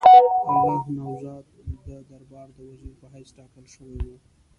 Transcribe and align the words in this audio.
الله 0.51 0.81
نواز 0.99 1.45
د 1.87 1.89
دربار 2.09 2.47
د 2.57 2.59
وزیر 2.69 2.93
په 3.01 3.07
حیث 3.13 3.29
ټاکل 3.37 3.65
شوی 3.75 3.97
وو. 4.05 4.15